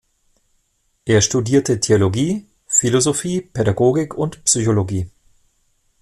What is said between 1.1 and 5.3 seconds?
studierte Theologie, Philosophie, Pädagogik und Psychologie.